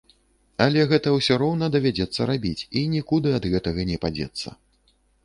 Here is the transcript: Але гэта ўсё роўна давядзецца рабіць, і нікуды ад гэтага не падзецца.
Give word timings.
Але 0.63 0.85
гэта 0.91 1.11
ўсё 1.17 1.35
роўна 1.41 1.65
давядзецца 1.75 2.27
рабіць, 2.31 2.65
і 2.81 2.83
нікуды 2.95 3.35
ад 3.41 3.47
гэтага 3.53 3.81
не 3.91 3.97
падзецца. 4.07 4.49